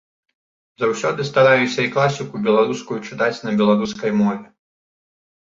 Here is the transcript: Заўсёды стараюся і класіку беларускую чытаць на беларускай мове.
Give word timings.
Заўсёды 0.83 1.21
стараюся 1.31 1.79
і 1.87 1.91
класіку 1.97 2.41
беларускую 2.49 2.99
чытаць 3.07 3.43
на 3.45 3.51
беларускай 3.61 4.11
мове. 4.25 4.43